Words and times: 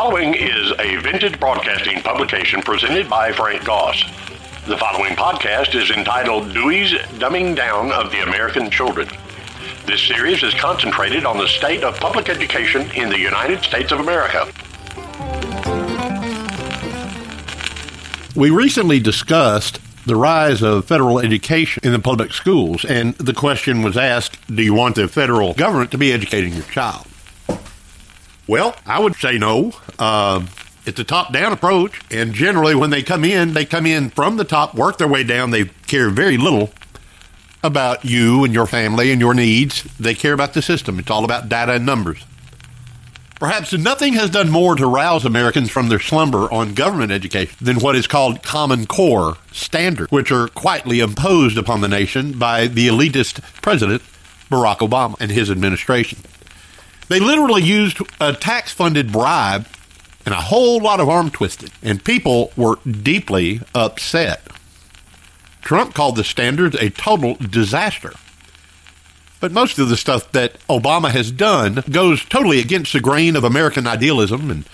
following 0.00 0.32
is 0.32 0.70
a 0.78 0.94
vintage 0.98 1.40
broadcasting 1.40 2.00
publication 2.02 2.62
presented 2.62 3.10
by 3.10 3.32
Frank 3.32 3.64
Goss. 3.64 4.00
The 4.68 4.76
following 4.76 5.16
podcast 5.16 5.74
is 5.74 5.90
entitled 5.90 6.54
Dewey's 6.54 6.92
Dumbing 7.18 7.56
Down 7.56 7.90
of 7.90 8.12
the 8.12 8.22
American 8.22 8.70
Children. 8.70 9.08
This 9.86 10.00
series 10.00 10.44
is 10.44 10.54
concentrated 10.54 11.24
on 11.24 11.36
the 11.36 11.48
state 11.48 11.82
of 11.82 11.98
public 11.98 12.28
education 12.28 12.88
in 12.92 13.08
the 13.08 13.18
United 13.18 13.64
States 13.64 13.90
of 13.90 13.98
America. 13.98 14.46
We 18.36 18.50
recently 18.50 19.00
discussed 19.00 19.80
the 20.06 20.14
rise 20.14 20.62
of 20.62 20.84
federal 20.84 21.18
education 21.18 21.82
in 21.84 21.90
the 21.90 21.98
public 21.98 22.32
schools, 22.32 22.84
and 22.84 23.16
the 23.16 23.34
question 23.34 23.82
was 23.82 23.96
asked 23.96 24.38
Do 24.46 24.62
you 24.62 24.74
want 24.74 24.94
the 24.94 25.08
federal 25.08 25.54
government 25.54 25.90
to 25.90 25.98
be 25.98 26.12
educating 26.12 26.52
your 26.52 26.66
child? 26.66 27.08
Well, 28.48 28.74
I 28.86 28.98
would 28.98 29.14
say 29.16 29.38
no. 29.38 29.72
Uh, 29.98 30.44
it's 30.86 30.98
a 30.98 31.04
top 31.04 31.34
down 31.34 31.52
approach, 31.52 32.00
and 32.10 32.32
generally, 32.32 32.74
when 32.74 32.88
they 32.88 33.02
come 33.02 33.22
in, 33.24 33.52
they 33.52 33.66
come 33.66 33.84
in 33.84 34.08
from 34.08 34.38
the 34.38 34.44
top, 34.44 34.74
work 34.74 34.96
their 34.96 35.06
way 35.06 35.22
down. 35.22 35.50
They 35.50 35.66
care 35.86 36.08
very 36.08 36.38
little 36.38 36.72
about 37.62 38.06
you 38.06 38.44
and 38.44 38.54
your 38.54 38.66
family 38.66 39.12
and 39.12 39.20
your 39.20 39.34
needs. 39.34 39.82
They 40.00 40.14
care 40.14 40.32
about 40.32 40.54
the 40.54 40.62
system. 40.62 40.98
It's 40.98 41.10
all 41.10 41.24
about 41.24 41.50
data 41.50 41.72
and 41.72 41.84
numbers. 41.84 42.24
Perhaps 43.38 43.72
nothing 43.74 44.14
has 44.14 44.30
done 44.30 44.50
more 44.50 44.74
to 44.74 44.86
rouse 44.86 45.24
Americans 45.24 45.70
from 45.70 45.88
their 45.90 46.00
slumber 46.00 46.52
on 46.52 46.74
government 46.74 47.12
education 47.12 47.54
than 47.60 47.78
what 47.78 47.94
is 47.94 48.06
called 48.06 48.42
Common 48.42 48.86
Core 48.86 49.36
standards, 49.52 50.10
which 50.10 50.32
are 50.32 50.48
quietly 50.48 51.00
imposed 51.00 51.58
upon 51.58 51.80
the 51.80 51.88
nation 51.88 52.36
by 52.36 52.66
the 52.66 52.88
elitist 52.88 53.40
president, 53.62 54.02
Barack 54.50 54.78
Obama, 54.78 55.16
and 55.20 55.30
his 55.30 55.50
administration. 55.50 56.18
They 57.08 57.20
literally 57.20 57.62
used 57.62 57.98
a 58.20 58.34
tax 58.34 58.72
funded 58.72 59.10
bribe 59.12 59.66
and 60.26 60.34
a 60.34 60.40
whole 60.42 60.80
lot 60.80 61.00
of 61.00 61.08
arm 61.08 61.30
twisting, 61.30 61.70
and 61.82 62.04
people 62.04 62.52
were 62.56 62.76
deeply 62.84 63.62
upset. 63.74 64.46
Trump 65.62 65.94
called 65.94 66.16
the 66.16 66.24
standards 66.24 66.76
a 66.76 66.90
total 66.90 67.34
disaster. 67.36 68.12
But 69.40 69.52
most 69.52 69.78
of 69.78 69.88
the 69.88 69.96
stuff 69.96 70.32
that 70.32 70.58
Obama 70.68 71.10
has 71.10 71.30
done 71.30 71.84
goes 71.90 72.24
totally 72.24 72.58
against 72.58 72.92
the 72.92 73.00
grain 73.00 73.36
of 73.36 73.44
American 73.44 73.86
idealism 73.86 74.50
and 74.50 74.64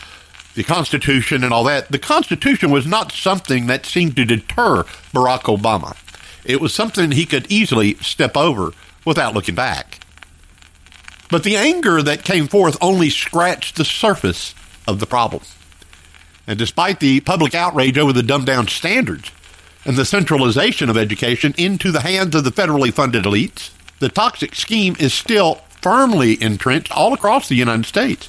the 0.55 0.64
Constitution 0.64 1.45
and 1.45 1.53
all 1.53 1.64
that. 1.64 1.91
The 1.91 1.98
Constitution 1.98 2.70
was 2.70 2.86
not 2.86 3.12
something 3.12 3.67
that 3.67 3.86
seemed 3.86 4.17
to 4.17 4.25
deter 4.25 4.84
Barack 5.12 5.42
Obama. 5.42 5.97
It 6.45 6.61
was 6.61 6.73
something 6.73 7.11
he 7.11 7.27
could 7.27 7.51
easily 7.51 7.95
step 7.97 8.36
over 8.36 8.73
without 9.05 9.34
looking 9.34 9.55
back. 9.55 10.01
But 11.30 11.42
the 11.42 11.56
anger 11.56 12.03
that 12.03 12.25
came 12.25 12.47
forth 12.47 12.77
only 12.80 13.11
scratched 13.11 13.77
the 13.77 13.84
surface 13.84 14.55
of 14.86 15.00
the 15.00 15.06
problem. 15.06 15.42
And 16.47 16.58
despite 16.58 17.00
the 17.00 17.20
public 17.20 17.55
outrage 17.55 17.97
over 17.98 18.12
the 18.12 18.22
dumbed 18.22 18.47
down 18.47 18.69
standards 18.69 19.30
and 19.84 19.97
the 19.97 20.05
centralization 20.05 20.91
of 20.91 20.97
education 20.97 21.55
into 21.56 21.91
the 21.91 22.00
hands 22.00 22.34
of 22.34 22.45
the 22.45 22.50
federally 22.50 22.92
funded 22.92 23.25
elites, 23.25 23.70
the 24.00 24.08
toxic 24.08 24.55
scheme 24.55 24.97
is 24.98 25.14
still 25.14 25.56
firmly 25.80 26.42
entrenched 26.42 26.92
all 26.92 27.12
across 27.12 27.48
the 27.48 27.55
United 27.55 27.86
States. 27.86 28.28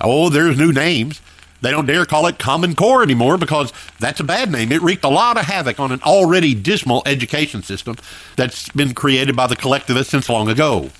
Oh, 0.00 0.28
there's 0.28 0.56
new 0.56 0.72
names. 0.72 1.20
They 1.60 1.72
don't 1.72 1.86
dare 1.86 2.04
call 2.04 2.26
it 2.26 2.38
Common 2.38 2.76
Core 2.76 3.02
anymore 3.02 3.36
because 3.36 3.72
that's 3.98 4.20
a 4.20 4.24
bad 4.24 4.52
name. 4.52 4.70
It 4.70 4.80
wreaked 4.80 5.04
a 5.04 5.08
lot 5.08 5.36
of 5.36 5.44
havoc 5.44 5.80
on 5.80 5.90
an 5.90 6.00
already 6.02 6.54
dismal 6.54 7.02
education 7.04 7.64
system 7.64 7.96
that's 8.36 8.68
been 8.68 8.94
created 8.94 9.34
by 9.34 9.48
the 9.48 9.56
collectivists 9.56 10.12
since 10.12 10.28
long 10.28 10.48
ago. 10.48 10.90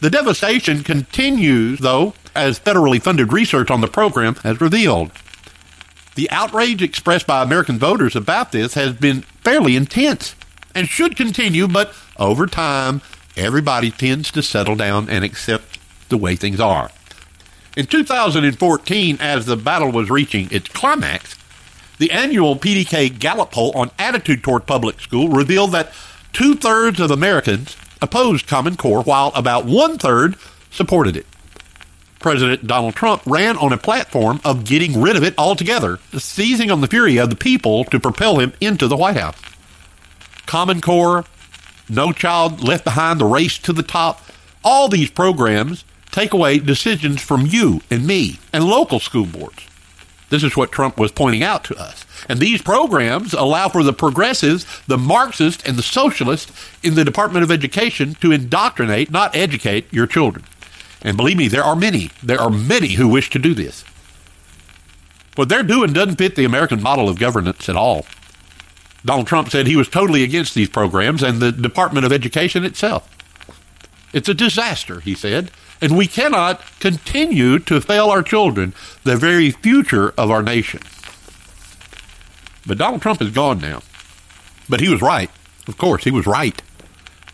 The 0.00 0.10
devastation 0.10 0.82
continues, 0.82 1.78
though, 1.78 2.14
as 2.34 2.58
federally 2.58 3.00
funded 3.00 3.32
research 3.32 3.70
on 3.70 3.80
the 3.80 3.88
program 3.88 4.34
has 4.36 4.60
revealed. 4.60 5.12
The 6.14 6.30
outrage 6.30 6.82
expressed 6.82 7.26
by 7.26 7.42
American 7.42 7.78
voters 7.78 8.14
about 8.14 8.52
this 8.52 8.74
has 8.74 8.94
been 8.94 9.22
fairly 9.42 9.76
intense 9.76 10.34
and 10.74 10.88
should 10.88 11.16
continue, 11.16 11.66
but 11.68 11.94
over 12.18 12.46
time, 12.46 13.02
everybody 13.36 13.90
tends 13.90 14.30
to 14.32 14.42
settle 14.42 14.76
down 14.76 15.08
and 15.08 15.24
accept 15.24 15.78
the 16.08 16.18
way 16.18 16.36
things 16.36 16.60
are. 16.60 16.90
In 17.76 17.86
2014, 17.86 19.18
as 19.20 19.46
the 19.46 19.56
battle 19.56 19.90
was 19.90 20.10
reaching 20.10 20.48
its 20.52 20.68
climax, 20.68 21.36
the 21.98 22.12
annual 22.12 22.56
PDK 22.56 23.18
Gallup 23.18 23.52
poll 23.52 23.72
on 23.74 23.90
attitude 23.98 24.44
toward 24.44 24.66
public 24.66 25.00
school 25.00 25.28
revealed 25.28 25.72
that 25.72 25.92
two 26.32 26.54
thirds 26.54 27.00
of 27.00 27.10
Americans 27.10 27.76
opposed 28.04 28.46
Common 28.46 28.76
Core, 28.76 29.02
while 29.02 29.32
about 29.34 29.64
one 29.64 29.98
third 29.98 30.36
supported 30.70 31.16
it. 31.16 31.26
President 32.20 32.66
Donald 32.66 32.94
Trump 32.94 33.22
ran 33.26 33.56
on 33.56 33.72
a 33.72 33.76
platform 33.76 34.40
of 34.44 34.64
getting 34.64 35.02
rid 35.02 35.16
of 35.16 35.24
it 35.24 35.34
altogether, 35.36 35.98
seizing 36.16 36.70
on 36.70 36.80
the 36.80 36.86
fury 36.86 37.18
of 37.18 37.28
the 37.30 37.36
people 37.36 37.84
to 37.84 38.00
propel 38.00 38.38
him 38.38 38.52
into 38.60 38.86
the 38.86 38.96
White 38.96 39.16
House. 39.16 39.36
Common 40.46 40.80
Core, 40.80 41.24
No 41.88 42.12
Child 42.12 42.62
Left 42.62 42.84
Behind, 42.84 43.20
The 43.20 43.26
Race 43.26 43.58
to 43.58 43.72
the 43.72 43.82
Top, 43.82 44.22
all 44.62 44.88
these 44.88 45.10
programs 45.10 45.84
take 46.10 46.32
away 46.32 46.58
decisions 46.58 47.20
from 47.20 47.46
you 47.46 47.82
and 47.90 48.06
me 48.06 48.38
and 48.52 48.64
local 48.64 49.00
school 49.00 49.26
boards. 49.26 49.66
This 50.34 50.42
is 50.42 50.56
what 50.56 50.72
Trump 50.72 50.98
was 50.98 51.12
pointing 51.12 51.44
out 51.44 51.62
to 51.62 51.76
us. 51.76 52.04
And 52.28 52.40
these 52.40 52.60
programs 52.60 53.34
allow 53.34 53.68
for 53.68 53.84
the 53.84 53.92
progressives, 53.92 54.66
the 54.88 54.98
Marxists, 54.98 55.62
and 55.62 55.76
the 55.76 55.82
socialists 55.82 56.50
in 56.82 56.96
the 56.96 57.04
Department 57.04 57.44
of 57.44 57.52
Education 57.52 58.14
to 58.14 58.32
indoctrinate, 58.32 59.12
not 59.12 59.36
educate, 59.36 59.92
your 59.92 60.08
children. 60.08 60.44
And 61.02 61.16
believe 61.16 61.36
me, 61.36 61.46
there 61.46 61.62
are 61.62 61.76
many. 61.76 62.10
There 62.20 62.40
are 62.40 62.50
many 62.50 62.94
who 62.94 63.06
wish 63.06 63.30
to 63.30 63.38
do 63.38 63.54
this. 63.54 63.84
What 65.36 65.48
they're 65.48 65.62
doing 65.62 65.92
doesn't 65.92 66.16
fit 66.16 66.34
the 66.34 66.44
American 66.44 66.82
model 66.82 67.08
of 67.08 67.20
governance 67.20 67.68
at 67.68 67.76
all. 67.76 68.04
Donald 69.04 69.28
Trump 69.28 69.50
said 69.50 69.68
he 69.68 69.76
was 69.76 69.88
totally 69.88 70.24
against 70.24 70.56
these 70.56 70.68
programs 70.68 71.22
and 71.22 71.38
the 71.38 71.52
Department 71.52 72.06
of 72.06 72.12
Education 72.12 72.64
itself. 72.64 73.08
It's 74.12 74.28
a 74.28 74.34
disaster, 74.34 74.98
he 74.98 75.14
said, 75.14 75.52
and 75.80 75.96
we 75.96 76.06
cannot 76.06 76.60
continue 76.80 77.58
to 77.60 77.80
fail 77.80 78.08
our 78.08 78.22
children, 78.22 78.74
the 79.02 79.16
very 79.16 79.50
future 79.50 80.14
of 80.16 80.30
our 80.30 80.42
nation. 80.42 80.80
But 82.66 82.78
Donald 82.78 83.02
Trump 83.02 83.20
is 83.20 83.30
gone 83.30 83.58
now. 83.58 83.82
But 84.68 84.80
he 84.80 84.88
was 84.88 85.02
right. 85.02 85.30
Of 85.68 85.76
course, 85.76 86.04
he 86.04 86.10
was 86.10 86.26
right. 86.26 86.60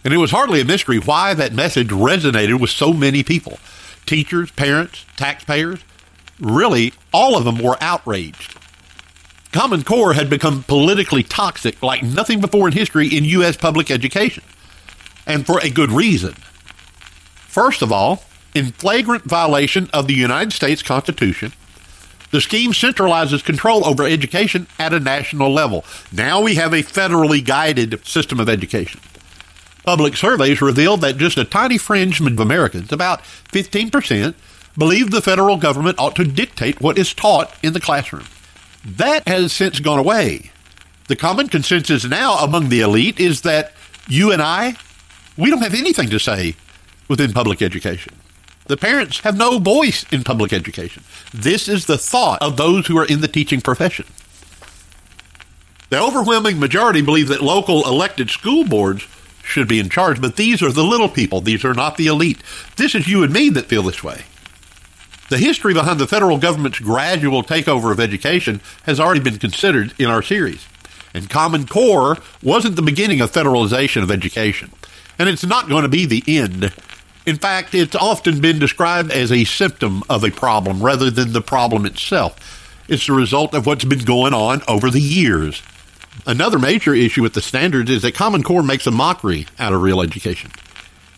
And 0.05 0.15
it 0.15 0.19
was 0.19 0.31
hardly 0.31 0.61
a 0.61 0.65
mystery 0.65 0.99
why 0.99 1.35
that 1.35 1.53
message 1.53 1.89
resonated 1.89 2.61
with 2.61 2.71
so 2.71 2.93
many 2.93 3.23
people 3.23 3.59
teachers, 4.07 4.51
parents, 4.51 5.05
taxpayers. 5.17 5.81
Really, 6.41 6.95
all 7.13 7.37
of 7.37 7.45
them 7.45 7.59
were 7.59 7.77
outraged. 7.81 8.57
Common 9.53 9.85
Core 9.85 10.15
had 10.15 10.31
become 10.31 10.63
politically 10.63 11.23
toxic 11.23 11.83
like 11.83 12.03
nothing 12.03 12.41
before 12.41 12.69
in 12.69 12.73
history 12.73 13.09
in 13.09 13.25
U.S. 13.25 13.57
public 13.57 13.91
education. 13.91 14.43
And 15.27 15.45
for 15.45 15.61
a 15.61 15.69
good 15.69 15.93
reason. 15.93 16.35
First 17.47 17.83
of 17.83 17.93
all, 17.93 18.25
in 18.55 18.73
flagrant 18.73 19.25
violation 19.25 19.89
of 19.93 20.07
the 20.07 20.15
United 20.15 20.53
States 20.53 20.83
Constitution, 20.83 21.53
the 22.31 22.41
scheme 22.41 22.73
centralizes 22.73 23.45
control 23.45 23.85
over 23.85 24.05
education 24.05 24.67
at 24.79 24.95
a 24.95 25.01
national 25.01 25.53
level. 25.53 25.85
Now 26.13 26.41
we 26.41 26.55
have 26.57 26.73
a 26.73 26.83
federally 26.83 27.45
guided 27.45 28.07
system 28.07 28.39
of 28.39 28.49
education. 28.49 29.01
Public 29.85 30.17
surveys 30.17 30.61
revealed 30.61 31.01
that 31.01 31.17
just 31.17 31.39
a 31.39 31.45
tiny 31.45 31.79
fringe 31.79 32.21
of 32.21 32.39
Americans, 32.39 32.93
about 32.93 33.23
15%, 33.23 34.35
believe 34.77 35.11
the 35.11 35.23
federal 35.23 35.57
government 35.57 35.99
ought 35.99 36.15
to 36.17 36.25
dictate 36.25 36.81
what 36.81 36.99
is 36.99 37.13
taught 37.15 37.53
in 37.63 37.73
the 37.73 37.81
classroom. 37.81 38.27
That 38.85 39.27
has 39.27 39.53
since 39.53 39.81
gone 39.81 39.99
away. 39.99 40.53
The 41.09 41.17
common 41.17 41.49
consensus 41.49 42.05
now 42.05 42.37
among 42.37 42.69
the 42.69 42.81
elite 42.81 43.19
is 43.19 43.41
that 43.41 43.73
you 44.07 44.31
and 44.31 44.41
I, 44.41 44.77
we 45.37 45.51
don't 45.51 45.63
have 45.63 45.75
anything 45.75 46.09
to 46.11 46.21
say 46.21 46.55
within 47.09 47.33
public 47.33 47.61
education. 47.61 48.15
The 48.71 48.77
parents 48.77 49.19
have 49.23 49.37
no 49.37 49.59
voice 49.59 50.07
in 50.13 50.23
public 50.23 50.53
education. 50.53 51.03
This 51.35 51.69
is 51.69 51.87
the 51.87 51.99
thought 51.99 52.41
of 52.41 52.57
those 52.57 52.87
who 52.87 52.97
are 52.99 53.05
in 53.05 53.21
the 53.21 53.27
teaching 53.27 53.61
profession. 53.61 54.07
The 55.89 56.01
overwhelming 56.01 56.61
majority 56.61 57.03
believe 57.03 57.27
that 57.31 57.43
local 57.43 57.85
elected 57.85 58.31
school 58.31 58.63
boards 58.63 59.09
should 59.43 59.67
be 59.67 59.81
in 59.81 59.89
charge, 59.89 60.21
but 60.21 60.37
these 60.37 60.63
are 60.63 60.71
the 60.71 60.85
little 60.85 61.09
people. 61.09 61.41
These 61.41 61.65
are 61.65 61.75
not 61.75 61.97
the 61.97 62.07
elite. 62.07 62.45
This 62.77 62.95
is 62.95 63.09
you 63.09 63.25
and 63.25 63.33
me 63.33 63.49
that 63.49 63.67
feel 63.67 63.83
this 63.83 64.05
way. 64.05 64.23
The 65.31 65.39
history 65.39 65.75
behind 65.75 65.99
the 65.99 66.07
federal 66.07 66.39
government's 66.39 66.79
gradual 66.79 67.43
takeover 67.43 67.91
of 67.91 67.99
education 67.99 68.61
has 68.85 69.01
already 69.01 69.19
been 69.19 69.41
considered 69.41 69.95
in 69.99 70.07
our 70.07 70.23
series. 70.23 70.65
And 71.13 71.29
Common 71.29 71.67
Core 71.67 72.19
wasn't 72.41 72.77
the 72.77 72.83
beginning 72.83 73.21
of 73.21 73.33
federalization 73.33 74.05
of 74.05 74.13
education. 74.13 74.71
And 75.19 75.29
it's 75.29 75.45
not 75.45 75.69
going 75.69 75.83
to 75.83 75.89
be 75.89 76.07
the 76.07 76.23
end 76.29 76.73
in 77.27 77.37
fact, 77.37 77.75
it's 77.75 77.95
often 77.95 78.41
been 78.41 78.59
described 78.59 79.11
as 79.11 79.31
a 79.31 79.45
symptom 79.45 80.03
of 80.09 80.25
a 80.25 80.31
problem 80.31 80.83
rather 80.83 81.11
than 81.11 81.33
the 81.33 81.43
problem 81.43 81.85
itself. 81.85 82.37
It's 82.89 83.07
the 83.07 83.13
result 83.13 83.55
of 83.55 83.67
what's 83.67 83.85
been 83.85 84.05
going 84.05 84.35
on 84.35 84.63
over 84.67 84.91
the 84.91 85.01
years. 85.01 85.63
Another 86.27 86.59
major 86.59 86.95
issue 86.95 87.23
with 87.23 87.35
the 87.35 87.41
standards 87.41 87.91
is 87.91 88.03
that 88.03 88.15
Common 88.15 88.43
Core 88.43 88.63
makes 88.63 88.87
a 88.87 88.91
mockery 88.91 89.47
out 89.59 89.73
of 89.73 89.83
real 89.83 90.01
education. 90.01 90.51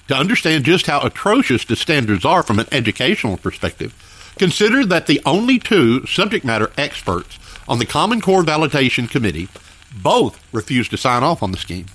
To 0.08 0.16
understand 0.16 0.64
just 0.64 0.86
how 0.86 1.00
atrocious 1.00 1.64
the 1.64 1.76
standards 1.76 2.24
are 2.24 2.42
from 2.42 2.58
an 2.58 2.66
educational 2.72 3.36
perspective, 3.36 3.94
consider 4.38 4.84
that 4.84 5.06
the 5.06 5.20
only 5.24 5.58
two 5.58 6.04
subject 6.06 6.44
matter 6.44 6.70
experts 6.76 7.38
on 7.68 7.78
the 7.78 7.86
Common 7.86 8.20
Core 8.20 8.42
Validation 8.42 9.08
Committee 9.08 9.48
both 9.94 10.44
refused 10.52 10.90
to 10.90 10.96
sign 10.96 11.22
off 11.22 11.42
on 11.42 11.52
the 11.52 11.58
scheme. 11.58 11.86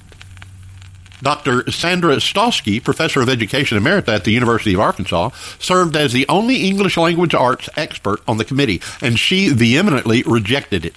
Dr. 1.22 1.70
Sandra 1.72 2.18
Stotsky, 2.18 2.84
professor 2.84 3.22
of 3.22 3.30
education 3.30 3.78
emerita 3.78 4.10
at 4.10 4.24
the 4.24 4.32
University 4.32 4.74
of 4.74 4.80
Arkansas, 4.80 5.30
served 5.60 5.96
as 5.96 6.14
the 6.14 6.28
only 6.30 6.68
English 6.68 6.98
language 6.98 7.34
arts 7.34 7.70
expert 7.76 8.22
on 8.28 8.38
the 8.38 8.46
committee, 8.46 8.82
and 9.02 9.18
she 9.18 9.50
vehemently 9.50 10.24
rejected 10.24 10.86
it. 10.86 10.96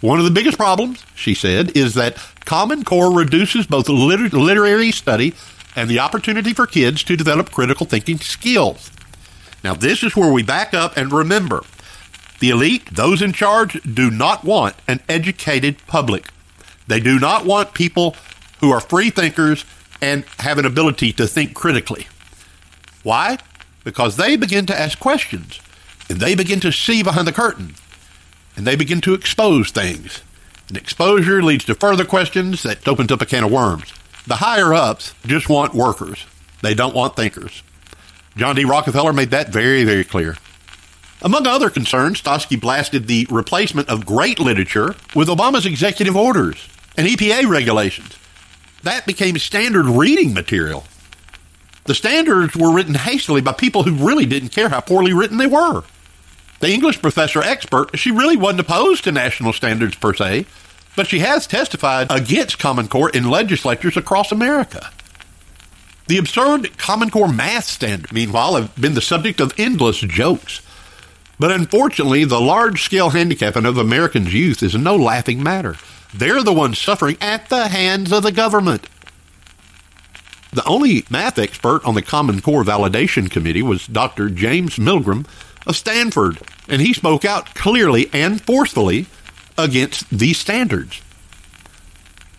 One 0.00 0.18
of 0.18 0.24
the 0.24 0.30
biggest 0.30 0.56
problems, 0.56 1.04
she 1.14 1.34
said, 1.34 1.76
is 1.76 1.94
that 1.94 2.16
Common 2.44 2.84
Core 2.84 3.12
reduces 3.12 3.66
both 3.66 3.88
liter- 3.88 4.36
literary 4.36 4.92
study 4.92 5.34
and 5.76 5.88
the 5.88 6.00
opportunity 6.00 6.52
for 6.52 6.66
kids 6.66 7.04
to 7.04 7.16
develop 7.16 7.52
critical 7.52 7.86
thinking 7.86 8.18
skills. 8.18 8.90
Now, 9.62 9.74
this 9.74 10.02
is 10.02 10.16
where 10.16 10.32
we 10.32 10.42
back 10.42 10.74
up 10.74 10.96
and 10.96 11.12
remember 11.12 11.64
the 12.40 12.50
elite, 12.50 12.88
those 12.90 13.20
in 13.20 13.34
charge, 13.34 13.80
do 13.82 14.10
not 14.10 14.44
want 14.44 14.74
an 14.88 15.00
educated 15.08 15.76
public. 15.86 16.30
They 16.86 16.98
do 16.98 17.20
not 17.20 17.44
want 17.44 17.74
people 17.74 18.16
who 18.60 18.70
are 18.70 18.80
free 18.80 19.10
thinkers 19.10 19.64
and 20.00 20.24
have 20.38 20.58
an 20.58 20.66
ability 20.66 21.12
to 21.14 21.26
think 21.26 21.54
critically. 21.54 22.06
Why? 23.02 23.38
Because 23.84 24.16
they 24.16 24.36
begin 24.36 24.66
to 24.66 24.78
ask 24.78 24.98
questions 24.98 25.60
and 26.08 26.20
they 26.20 26.34
begin 26.34 26.60
to 26.60 26.72
see 26.72 27.02
behind 27.02 27.26
the 27.26 27.32
curtain 27.32 27.74
and 28.56 28.66
they 28.66 28.76
begin 28.76 29.00
to 29.02 29.14
expose 29.14 29.70
things. 29.70 30.22
And 30.68 30.76
exposure 30.76 31.42
leads 31.42 31.64
to 31.64 31.74
further 31.74 32.04
questions 32.04 32.62
that 32.62 32.86
opens 32.86 33.10
up 33.10 33.20
a 33.20 33.26
can 33.26 33.44
of 33.44 33.50
worms. 33.50 33.92
The 34.26 34.36
higher 34.36 34.72
ups 34.74 35.14
just 35.26 35.48
want 35.48 35.74
workers. 35.74 36.26
They 36.62 36.74
don't 36.74 36.94
want 36.94 37.16
thinkers. 37.16 37.62
John 38.36 38.54
D. 38.54 38.64
Rockefeller 38.64 39.12
made 39.12 39.30
that 39.30 39.48
very, 39.48 39.84
very 39.84 40.04
clear. 40.04 40.36
Among 41.22 41.46
other 41.46 41.68
concerns, 41.68 42.22
Stotsky 42.22 42.58
blasted 42.58 43.06
the 43.06 43.26
replacement 43.30 43.88
of 43.88 44.06
great 44.06 44.38
literature 44.38 44.94
with 45.14 45.28
Obama's 45.28 45.66
executive 45.66 46.16
orders 46.16 46.68
and 46.96 47.06
EPA 47.06 47.48
regulations. 47.48 48.16
That 48.82 49.06
became 49.06 49.38
standard 49.38 49.86
reading 49.86 50.32
material. 50.32 50.84
The 51.84 51.94
standards 51.94 52.56
were 52.56 52.72
written 52.72 52.94
hastily 52.94 53.40
by 53.40 53.52
people 53.52 53.82
who 53.82 54.06
really 54.06 54.26
didn't 54.26 54.50
care 54.50 54.68
how 54.68 54.80
poorly 54.80 55.12
written 55.12 55.38
they 55.38 55.46
were. 55.46 55.82
The 56.60 56.72
English 56.72 57.00
professor 57.00 57.42
expert, 57.42 57.98
she 57.98 58.10
really 58.10 58.36
wasn't 58.36 58.60
opposed 58.60 59.04
to 59.04 59.12
national 59.12 59.52
standards 59.52 59.96
per 59.96 60.14
se, 60.14 60.46
but 60.94 61.06
she 61.06 61.20
has 61.20 61.46
testified 61.46 62.08
against 62.10 62.58
Common 62.58 62.88
Core 62.88 63.10
in 63.10 63.30
legislatures 63.30 63.96
across 63.96 64.30
America. 64.30 64.90
The 66.06 66.18
absurd 66.18 66.76
Common 66.76 67.10
Core 67.10 67.32
math 67.32 67.64
standard, 67.64 68.12
meanwhile, 68.12 68.56
have 68.56 68.74
been 68.76 68.94
the 68.94 69.00
subject 69.00 69.40
of 69.40 69.54
endless 69.58 70.00
jokes. 70.00 70.60
But 71.38 71.52
unfortunately, 71.52 72.24
the 72.24 72.40
large 72.40 72.82
scale 72.82 73.10
handicapping 73.10 73.64
of 73.64 73.78
Americans' 73.78 74.34
youth 74.34 74.62
is 74.62 74.74
no 74.74 74.96
laughing 74.96 75.42
matter. 75.42 75.76
They're 76.14 76.42
the 76.42 76.52
ones 76.52 76.78
suffering 76.78 77.16
at 77.20 77.48
the 77.48 77.68
hands 77.68 78.12
of 78.12 78.22
the 78.22 78.32
government. 78.32 78.88
The 80.52 80.64
only 80.66 81.04
math 81.08 81.38
expert 81.38 81.84
on 81.84 81.94
the 81.94 82.02
Common 82.02 82.40
Core 82.40 82.64
Validation 82.64 83.30
Committee 83.30 83.62
was 83.62 83.86
Dr. 83.86 84.28
James 84.28 84.76
Milgram 84.76 85.26
of 85.66 85.76
Stanford, 85.76 86.40
and 86.68 86.82
he 86.82 86.92
spoke 86.92 87.24
out 87.24 87.54
clearly 87.54 88.10
and 88.12 88.40
forcefully 88.40 89.06
against 89.56 90.10
these 90.10 90.38
standards. 90.38 91.00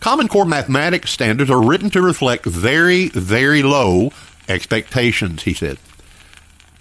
Common 0.01 0.27
Core 0.27 0.45
mathematics 0.45 1.11
standards 1.11 1.49
are 1.49 1.61
written 1.63 1.89
to 1.91 2.01
reflect 2.01 2.45
very, 2.45 3.09
very 3.09 3.63
low 3.63 4.11
expectations, 4.49 5.43
he 5.43 5.53
said. 5.53 5.77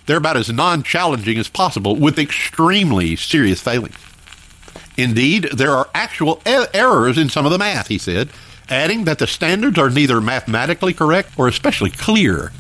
They're 0.06 0.16
about 0.16 0.36
as 0.38 0.50
non 0.50 0.82
challenging 0.82 1.38
as 1.38 1.48
possible 1.48 1.94
with 1.94 2.18
extremely 2.18 3.14
serious 3.14 3.60
failings. 3.60 3.94
Indeed, 5.00 5.50
there 5.52 5.72
are 5.72 5.88
actual 5.94 6.42
errors 6.46 7.18
in 7.18 7.28
some 7.28 7.46
of 7.46 7.52
the 7.52 7.58
math, 7.58 7.88
he 7.88 7.98
said, 7.98 8.28
adding 8.68 9.04
that 9.04 9.18
the 9.18 9.26
standards 9.26 9.78
are 9.78 9.90
neither 9.90 10.20
mathematically 10.20 10.92
correct 10.92 11.32
or 11.38 11.48
especially 11.48 11.90
clear. 11.90 12.52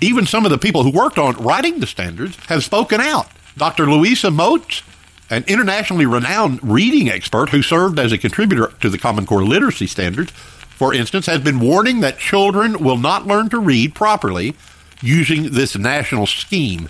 Even 0.00 0.26
some 0.26 0.44
of 0.44 0.50
the 0.50 0.58
people 0.58 0.82
who 0.82 0.90
worked 0.90 1.18
on 1.18 1.34
writing 1.36 1.80
the 1.80 1.86
standards 1.86 2.36
have 2.46 2.62
spoken 2.62 3.00
out. 3.00 3.28
Dr. 3.56 3.90
Louisa 3.90 4.30
Moats 4.30 4.82
an 5.30 5.44
internationally 5.46 6.06
renowned 6.06 6.60
reading 6.62 7.08
expert 7.08 7.48
who 7.50 7.62
served 7.62 7.98
as 7.98 8.12
a 8.12 8.18
contributor 8.18 8.72
to 8.80 8.88
the 8.88 8.98
Common 8.98 9.26
Core 9.26 9.44
literacy 9.44 9.86
standards, 9.86 10.30
for 10.30 10.94
instance, 10.94 11.26
has 11.26 11.40
been 11.40 11.58
warning 11.58 12.00
that 12.00 12.18
children 12.18 12.82
will 12.82 12.98
not 12.98 13.26
learn 13.26 13.48
to 13.48 13.58
read 13.58 13.94
properly 13.94 14.54
using 15.02 15.52
this 15.52 15.76
national 15.76 16.26
scheme. 16.26 16.88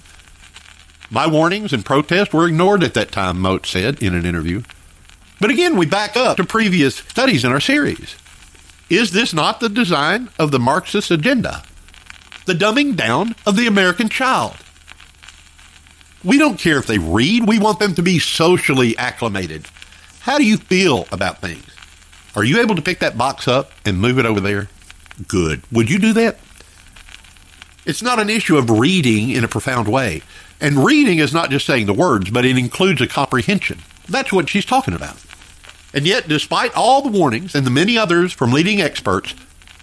My 1.10 1.26
warnings 1.26 1.72
and 1.72 1.84
protests 1.84 2.32
were 2.32 2.48
ignored 2.48 2.82
at 2.82 2.94
that 2.94 3.12
time, 3.12 3.40
Moat 3.40 3.66
said 3.66 4.02
in 4.02 4.14
an 4.14 4.26
interview. 4.26 4.62
But 5.40 5.50
again, 5.50 5.76
we 5.76 5.86
back 5.86 6.16
up 6.16 6.36
to 6.38 6.44
previous 6.44 6.96
studies 6.96 7.44
in 7.44 7.52
our 7.52 7.60
series. 7.60 8.16
Is 8.88 9.10
this 9.10 9.32
not 9.32 9.60
the 9.60 9.68
design 9.68 10.30
of 10.38 10.50
the 10.50 10.58
Marxist 10.58 11.10
agenda? 11.10 11.62
The 12.46 12.54
dumbing 12.54 12.96
down 12.96 13.34
of 13.44 13.56
the 13.56 13.66
American 13.66 14.08
child. 14.08 14.56
We 16.24 16.38
don't 16.38 16.58
care 16.58 16.78
if 16.78 16.86
they 16.86 16.98
read. 16.98 17.46
We 17.46 17.58
want 17.58 17.78
them 17.78 17.94
to 17.94 18.02
be 18.02 18.18
socially 18.18 18.96
acclimated. 18.98 19.66
How 20.20 20.38
do 20.38 20.44
you 20.44 20.56
feel 20.56 21.06
about 21.12 21.40
things? 21.40 21.64
Are 22.34 22.44
you 22.44 22.60
able 22.60 22.74
to 22.74 22.82
pick 22.82 22.98
that 23.00 23.16
box 23.16 23.46
up 23.46 23.70
and 23.84 24.00
move 24.00 24.18
it 24.18 24.26
over 24.26 24.40
there? 24.40 24.68
Good. 25.28 25.62
Would 25.70 25.88
you 25.88 25.98
do 25.98 26.12
that? 26.14 26.38
It's 27.86 28.02
not 28.02 28.18
an 28.18 28.28
issue 28.28 28.58
of 28.58 28.68
reading 28.68 29.30
in 29.30 29.44
a 29.44 29.48
profound 29.48 29.86
way. 29.86 30.22
And 30.60 30.84
reading 30.84 31.18
is 31.18 31.32
not 31.32 31.50
just 31.50 31.66
saying 31.66 31.86
the 31.86 31.94
words, 31.94 32.30
but 32.30 32.44
it 32.44 32.58
includes 32.58 33.00
a 33.00 33.06
comprehension. 33.06 33.78
That's 34.08 34.32
what 34.32 34.48
she's 34.48 34.64
talking 34.64 34.94
about. 34.94 35.16
And 35.94 36.06
yet, 36.06 36.28
despite 36.28 36.74
all 36.74 37.00
the 37.00 37.16
warnings 37.16 37.54
and 37.54 37.64
the 37.64 37.70
many 37.70 37.96
others 37.96 38.32
from 38.32 38.52
leading 38.52 38.80
experts, 38.80 39.34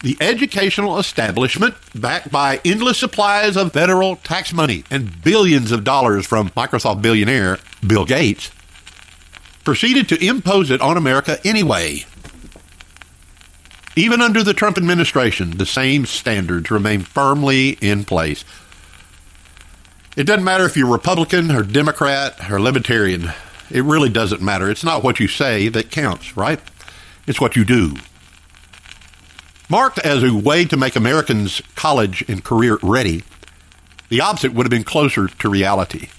the 0.02 0.18
educational 0.20 1.00
establishment, 1.00 1.76
backed 1.96 2.30
by 2.30 2.60
endless 2.66 2.98
supplies 2.98 3.56
of 3.56 3.72
federal 3.72 4.18
tax 4.18 4.54
money 4.54 4.84
and 4.92 5.24
billions 5.24 5.72
of 5.72 5.86
dollars 5.86 6.28
from 6.28 6.50
Microsoft 6.50 7.02
billionaire 7.02 7.58
Bill 7.88 8.04
Gates, 8.04 8.52
proceeded 9.64 10.10
to 10.10 10.22
impose 10.24 10.70
it 10.70 10.82
on 10.82 10.98
America 10.98 11.40
anyway. 11.46 12.06
Even 13.96 14.22
under 14.22 14.44
the 14.44 14.54
Trump 14.54 14.78
administration, 14.78 15.58
the 15.58 15.66
same 15.66 16.06
standards 16.06 16.72
remain 16.72 17.02
firmly 17.02 17.78
in 17.80 18.06
place. 18.06 18.44
It 20.16 20.24
doesn't 20.24 20.44
matter 20.44 20.66
if 20.66 20.76
you're 20.76 20.92
Republican 20.92 21.52
or 21.52 21.64
Democrat 21.64 22.52
or 22.52 22.60
Libertarian. 22.60 23.32
It 23.70 23.84
really 23.84 24.10
doesn't 24.10 24.42
matter. 24.42 24.70
It's 24.70 24.84
not 24.84 25.04
what 25.04 25.20
you 25.20 25.28
say 25.28 25.68
that 25.70 25.92
counts, 25.92 26.36
right? 26.38 26.60
It's 27.28 27.40
what 27.42 27.56
you 27.56 27.66
do. 27.66 27.96
Marked 29.70 30.00
as 30.00 30.24
a 30.24 30.34
way 30.34 30.66
to 30.66 30.78
make 30.78 30.96
Americans 30.96 31.62
college 31.76 32.24
and 32.28 32.44
career 32.44 32.78
ready, 32.84 33.24
the 34.10 34.22
opposite 34.22 34.54
would 34.54 34.66
have 34.66 34.72
been 34.72 34.84
closer 34.84 35.28
to 35.28 35.50
reality. 35.50 36.10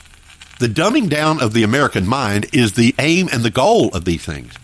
The 0.60 0.66
dumbing 0.68 1.08
down 1.08 1.42
of 1.42 1.52
the 1.52 1.62
American 1.62 2.06
mind 2.06 2.46
is 2.52 2.72
the 2.72 2.94
aim 2.98 3.28
and 3.32 3.42
the 3.42 3.50
goal 3.50 3.88
of 3.94 4.04
these 4.04 4.24
things. 4.24 4.54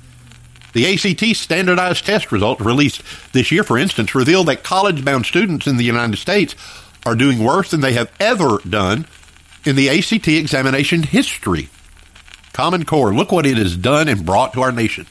The 0.72 0.92
ACT 0.92 1.36
standardized 1.36 2.06
test 2.06 2.30
results 2.30 2.60
released 2.60 3.02
this 3.32 3.50
year, 3.50 3.64
for 3.64 3.78
instance, 3.78 4.14
reveal 4.14 4.44
that 4.44 4.62
college 4.62 5.04
bound 5.04 5.26
students 5.26 5.66
in 5.66 5.76
the 5.76 5.84
United 5.84 6.16
States 6.16 6.54
are 7.04 7.16
doing 7.16 7.42
worse 7.42 7.70
than 7.70 7.80
they 7.80 7.94
have 7.94 8.12
ever 8.20 8.58
done 8.68 9.06
in 9.64 9.76
the 9.76 9.88
ACT 9.88 10.28
examination 10.28 11.02
history. 11.02 11.68
Common 12.52 12.84
Core, 12.84 13.14
look 13.14 13.32
what 13.32 13.46
it 13.46 13.56
has 13.56 13.76
done 13.76 14.08
and 14.08 14.26
brought 14.26 14.52
to 14.52 14.62
our 14.62 14.72
nation. 14.72 15.06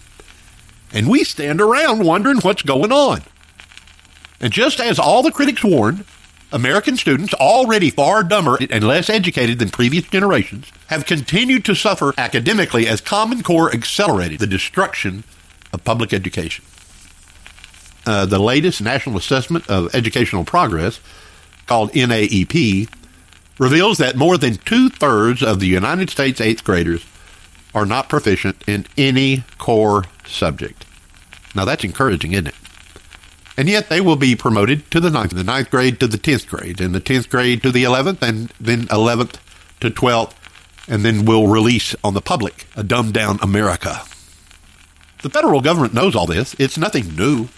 And 0.91 1.09
we 1.09 1.23
stand 1.23 1.61
around 1.61 2.03
wondering 2.03 2.39
what's 2.39 2.61
going 2.61 2.91
on. 2.91 3.21
And 4.39 4.53
just 4.53 4.79
as 4.79 4.97
all 4.97 5.21
the 5.23 5.31
critics 5.31 5.63
warned, 5.63 6.05
American 6.51 6.97
students, 6.97 7.33
already 7.33 7.89
far 7.91 8.23
dumber 8.23 8.57
and 8.71 8.83
less 8.83 9.09
educated 9.09 9.59
than 9.59 9.69
previous 9.69 10.05
generations, 10.05 10.71
have 10.87 11.05
continued 11.05 11.63
to 11.65 11.75
suffer 11.75 12.13
academically 12.17 12.87
as 12.87 13.01
Common 13.01 13.43
Core 13.43 13.71
accelerated 13.71 14.39
the 14.39 14.47
destruction 14.47 15.23
of 15.73 15.83
public 15.83 16.13
education. 16.13 16.65
Uh, 18.05 18.25
the 18.25 18.39
latest 18.39 18.81
National 18.81 19.17
Assessment 19.17 19.69
of 19.69 19.93
Educational 19.93 20.43
Progress, 20.43 20.99
called 21.67 21.91
NAEP, 21.91 22.89
reveals 23.59 23.97
that 23.97 24.15
more 24.15 24.37
than 24.37 24.55
two 24.55 24.89
thirds 24.89 25.43
of 25.43 25.59
the 25.59 25.67
United 25.67 26.09
States 26.09 26.41
eighth 26.41 26.63
graders 26.63 27.05
are 27.75 27.85
not 27.85 28.09
proficient 28.09 28.63
in 28.67 28.85
any 28.97 29.43
core 29.57 30.05
subject. 30.25 30.85
Now 31.53 31.65
that's 31.65 31.83
encouraging, 31.83 32.33
isn't 32.33 32.47
it? 32.47 32.55
And 33.57 33.67
yet 33.67 33.89
they 33.89 33.99
will 33.99 34.15
be 34.15 34.35
promoted 34.35 34.89
to 34.91 34.99
the 34.99 35.09
ninth, 35.09 35.31
the 35.31 35.43
ninth 35.43 35.69
grade 35.69 35.99
to 35.99 36.07
the 36.07 36.17
tenth 36.17 36.47
grade, 36.47 36.79
and 36.79 36.95
the 36.95 37.01
tenth 37.01 37.29
grade 37.29 37.61
to 37.63 37.71
the 37.71 37.83
eleventh, 37.83 38.23
and 38.23 38.51
then 38.59 38.87
eleventh 38.89 39.37
to 39.81 39.89
twelfth, 39.89 40.35
and 40.87 41.03
then 41.03 41.25
we'll 41.25 41.47
release 41.47 41.93
on 42.03 42.13
the 42.13 42.21
public 42.21 42.65
a 42.77 42.83
dumbed 42.83 43.13
down 43.13 43.37
America. 43.41 44.01
The 45.21 45.29
federal 45.29 45.59
government 45.59 45.93
knows 45.93 46.15
all 46.15 46.25
this. 46.25 46.55
It's 46.57 46.77
nothing 46.77 47.15
new. 47.15 47.49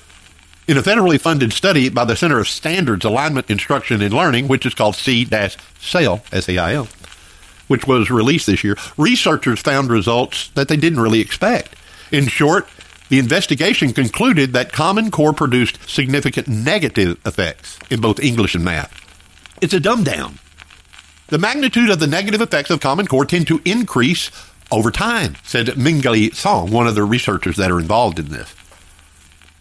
In 0.68 0.78
a 0.78 0.82
federally 0.82 1.20
funded 1.20 1.54
study 1.54 1.90
by 1.90 2.06
the 2.06 2.16
Center 2.16 2.40
of 2.40 2.48
Standards 2.48 3.06
Alignment 3.06 3.50
Instruction 3.52 4.02
and 4.02 4.14
Learning, 4.14 4.48
which 4.48 4.66
is 4.66 4.74
called 4.74 4.96
C-SAIL, 4.96 6.24
S-A-I-L, 6.32 6.88
which 7.68 7.86
was 7.86 8.10
released 8.10 8.48
this 8.48 8.64
year, 8.64 8.76
researchers 8.98 9.60
found 9.60 9.90
results 9.90 10.50
that 10.56 10.70
they 10.70 10.78
didn't 10.78 11.00
really 11.00 11.20
expect. 11.20 11.76
In 12.12 12.28
short, 12.28 12.68
the 13.10 13.20
investigation 13.20 13.94
concluded 13.94 14.54
that 14.54 14.72
Common 14.72 15.12
Core 15.12 15.34
produced 15.34 15.78
significant 15.90 16.48
negative 16.48 17.20
effects 17.26 17.78
in 17.90 18.02
both 18.02 18.20
English 18.20 18.56
and 18.56 18.64
math. 18.64 18.94
It's 19.62 19.74
a 19.74 19.80
dumb 19.80 20.04
down. 20.04 20.40
The 21.28 21.38
magnitude 21.38 21.90
of 21.90 22.00
the 22.00 22.08
negative 22.08 22.42
effects 22.42 22.70
of 22.70 22.80
Common 22.80 23.08
Core 23.08 23.26
tend 23.26 23.48
to 23.48 23.62
increase 23.66 24.32
over 24.72 24.92
time, 24.92 25.36
said 25.44 25.68
Mengli 25.68 26.34
Song, 26.34 26.72
one 26.72 26.88
of 26.88 26.96
the 26.96 27.04
researchers 27.04 27.58
that 27.58 27.72
are 27.72 27.80
involved 27.80 28.20
in 28.20 28.30
this. 28.30 28.56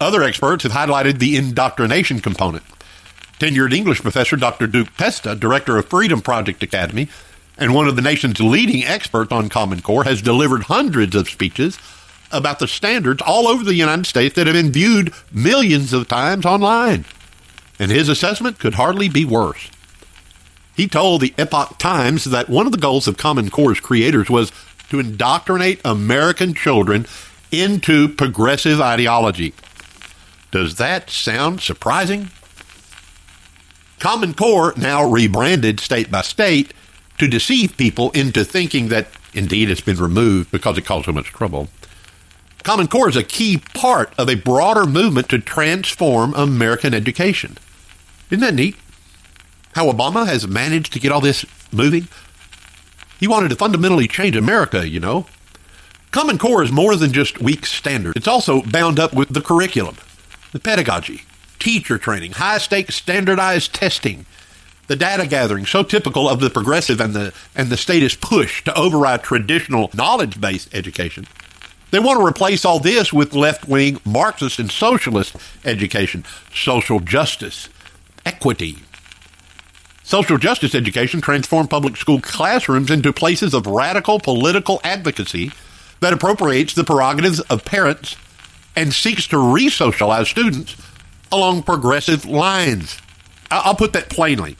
Other 0.01 0.23
experts 0.23 0.63
have 0.63 0.73
highlighted 0.73 1.19
the 1.19 1.37
indoctrination 1.37 2.21
component. 2.21 2.63
Tenured 3.39 3.75
English 3.75 4.01
professor 4.01 4.37
Dr. 4.37 4.67
Duke 4.67 4.95
Pesta, 4.97 5.35
director 5.35 5.77
of 5.77 5.87
Freedom 5.87 6.21
Project 6.21 6.63
Academy, 6.63 7.09
and 7.59 7.75
one 7.75 7.89
of 7.89 7.97
the 7.97 8.03
nation's 8.03 8.41
leading 8.41 8.85
experts 8.85 9.33
on 9.33 9.49
Common 9.51 9.83
Core, 9.83 10.05
has 10.05 10.23
delivered 10.23 10.65
hundreds 10.65 11.15
of 11.15 11.29
speeches 11.29 11.79
about 12.33 12.59
the 12.59 12.69
standards 12.69 13.21
all 13.27 13.49
over 13.49 13.65
the 13.65 13.75
United 13.75 14.07
States 14.07 14.35
that 14.37 14.47
have 14.47 14.55
been 14.55 14.73
viewed 14.73 15.13
millions 15.33 15.93
of 15.93 16.09
times 16.09 16.47
online. 16.47 17.05
And 17.79 17.91
his 17.91 18.09
assessment 18.09 18.59
could 18.59 18.75
hardly 18.75 19.09
be 19.09 19.25
worse. 19.25 19.71
He 20.77 20.87
told 20.87 21.21
the 21.21 21.35
Epoch 21.37 21.77
Times 21.79 22.25
that 22.25 22.49
one 22.49 22.65
of 22.67 22.73
the 22.73 22.79
goals 22.79 23.07
of 23.07 23.19
Common 23.19 23.51
Core's 23.51 23.81
creators 23.81 24.31
was 24.31 24.53
to 24.91 25.01
indoctrinate 25.01 25.81
American 25.85 26.55
children 26.55 27.07
into 27.51 28.09
progressive 28.09 28.81
ideology. 28.81 29.55
Does 30.51 30.77
that 30.77 31.11
sound 31.11 31.61
surprising? 31.61 32.31
Common 33.99 34.35
Core, 34.35 34.73
now 34.77 35.09
rebranded 35.09 35.81
state 35.81 36.11
by 36.11 36.23
state, 36.23 36.73
to 37.19 37.29
deceive 37.29 37.77
people 37.77 38.11
into 38.13 38.45
thinking 38.45 38.89
that 38.89 39.09
indeed 39.35 39.71
it's 39.71 39.81
been 39.81 39.99
removed 39.99 40.51
because 40.51 40.79
it 40.79 40.87
caused 40.87 41.07
so 41.07 41.13
much 41.13 41.27
trouble. 41.27 41.69
Common 42.63 42.89
Core 42.89 43.09
is 43.09 43.17
a 43.17 43.23
key 43.23 43.59
part 43.75 44.13
of 44.19 44.29
a 44.29 44.35
broader 44.35 44.87
movement 44.87 45.29
to 45.31 45.39
transform 45.39 46.35
American 46.35 46.95
education. 46.95 47.57
Isn't 48.31 48.41
that 48.41 48.55
neat? 48.55 48.77
How 49.75 49.91
Obama 49.91 50.27
has 50.27 50.47
managed 50.47 50.93
to 50.93 51.01
get 51.01 51.13
all 51.13 51.21
this 51.21 51.45
moving? 51.73 52.09
He 53.21 53.29
wanted 53.29 53.51
to 53.51 53.57
fundamentally 53.57 54.09
change 54.09 54.35
America, 54.35 54.89
you 54.89 54.99
know. 54.99 55.27
Common 56.11 56.39
Core 56.39 56.63
is 56.63 56.73
more 56.73 56.97
than 56.97 57.13
just 57.13 57.41
weak 57.41 57.67
standards. 57.67 58.17
It's 58.17 58.27
also 58.27 58.63
bound 58.63 58.99
up 58.99 59.13
with 59.13 59.29
the 59.29 59.43
curriculum, 59.43 59.97
the 60.53 60.59
pedagogy, 60.59 61.23
teacher 61.59 61.99
training, 61.99 62.33
high 62.33 62.59
stakes 62.59 62.95
standardized 62.95 63.75
testing, 63.75 64.25
the 64.87 64.97
data 64.97 65.27
gathering, 65.27 65.67
so 65.67 65.83
typical 65.83 66.29
of 66.29 66.41
the 66.41 66.51
progressive 66.51 66.99
and 66.99 67.15
the 67.15 67.33
and 67.55 67.69
the 67.69 67.77
statist 67.77 68.23
push 68.23 68.65
to 68.65 68.75
override 68.77 69.23
traditional 69.23 69.91
knowledge 69.95 70.41
based 70.41 70.75
education. 70.75 71.27
They 71.91 71.99
want 71.99 72.19
to 72.19 72.27
replace 72.27 72.65
all 72.65 72.81
this 72.81 73.13
with 73.13 73.35
left 73.35 73.69
wing 73.69 74.01
Marxist 74.05 74.59
and 74.59 74.73
socialist 74.73 75.37
education, 75.65 76.25
social 76.55 77.01
justice, 77.01 77.69
equity. 78.25 78.79
Social 80.11 80.39
justice 80.39 80.75
education 80.75 81.21
transformed 81.21 81.71
public 81.71 81.97
school 81.97 82.21
classrooms 82.21 82.91
into 82.91 83.13
places 83.13 83.55
of 83.55 83.69
radical 83.69 84.19
political 84.19 84.81
advocacy 84.83 85.53
that 86.01 86.13
appropriates 86.13 86.75
the 86.75 86.83
prerogatives 86.83 87.39
of 87.43 87.65
parents 87.65 88.17
and 88.75 88.93
seeks 88.93 89.29
to 89.29 89.39
re 89.39 89.69
socialize 89.69 90.29
students 90.29 90.75
along 91.31 91.63
progressive 91.63 92.25
lines. 92.25 92.99
I'll 93.53 93.77
put 93.77 93.93
that 93.93 94.11
plainly. 94.11 94.57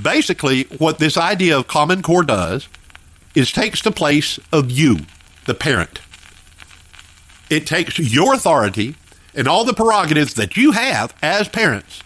Basically, 0.00 0.62
what 0.78 1.00
this 1.00 1.16
idea 1.16 1.58
of 1.58 1.66
Common 1.66 2.00
Core 2.00 2.22
does 2.22 2.68
is 3.34 3.50
takes 3.50 3.82
the 3.82 3.90
place 3.90 4.38
of 4.52 4.70
you, 4.70 4.98
the 5.46 5.54
parent 5.54 6.00
it 7.50 7.66
takes 7.66 7.98
your 7.98 8.32
authority 8.32 8.94
and 9.34 9.48
all 9.48 9.64
the 9.64 9.74
prerogatives 9.74 10.34
that 10.34 10.56
you 10.56 10.70
have 10.70 11.14
as 11.20 11.48
parents 11.48 12.02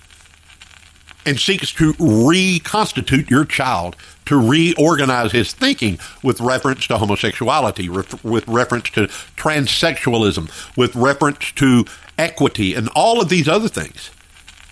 and 1.25 1.38
seeks 1.38 1.73
to 1.73 1.95
reconstitute 1.99 3.31
your 3.31 3.45
child, 3.45 3.97
to 4.26 4.37
reorganize 4.37 5.33
his 5.33 5.52
thinking 5.52 5.99
with 6.23 6.41
reference 6.41 6.87
to 6.87 6.99
homosexuality, 6.99 7.88
with 7.88 8.47
reference 8.49 8.91
to 8.91 9.07
transsexualism, 9.37 10.50
with 10.76 10.95
reference 10.95 11.52
to 11.52 11.85
equity, 12.19 12.75
and 12.75 12.88
all 12.95 13.21
of 13.21 13.29
these 13.29 13.49
other 13.49 13.69
things. 13.69 14.11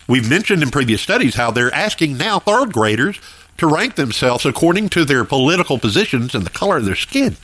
We've 0.09 0.29
mentioned 0.29 0.63
in 0.63 0.71
previous 0.71 1.03
studies 1.03 1.37
how 1.37 1.51
they're 1.51 1.73
asking 1.75 2.17
now 2.17 2.41
third 2.41 2.73
graders 2.73 3.21
to 3.59 3.67
rank 3.67 3.95
themselves 3.95 4.45
according 4.47 4.89
to 4.91 5.05
their 5.05 5.25
political 5.25 5.79
positions 5.79 6.35
and 6.35 6.45
the 6.45 6.51
color 6.51 6.79
of 6.79 6.85
their 6.85 6.97
skin. 6.97 7.37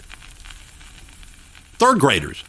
Third 1.74 2.00
graders 2.00 2.42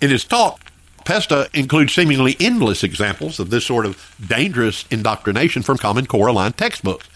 in 0.00 0.10
his 0.10 0.24
talk, 0.24 0.60
Pesta 1.04 1.50
includes 1.52 1.92
seemingly 1.92 2.36
endless 2.40 2.82
examples 2.82 3.38
of 3.38 3.50
this 3.50 3.66
sort 3.66 3.84
of 3.84 4.14
dangerous 4.26 4.86
indoctrination 4.90 5.62
from 5.62 5.76
Common 5.76 6.06
Core 6.06 6.28
aligned 6.28 6.56
textbooks. 6.56 7.08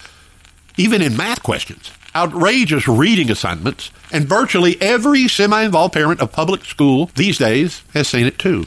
Even 0.76 1.00
in 1.02 1.16
math 1.16 1.42
questions, 1.42 1.90
outrageous 2.14 2.86
reading 2.86 3.30
assignments, 3.30 3.90
and 4.12 4.28
virtually 4.28 4.80
every 4.80 5.26
semi 5.26 5.62
involved 5.62 5.94
parent 5.94 6.20
of 6.20 6.32
public 6.32 6.64
school 6.64 7.10
these 7.14 7.38
days 7.38 7.82
has 7.94 8.06
seen 8.08 8.26
it 8.26 8.38
too. 8.38 8.66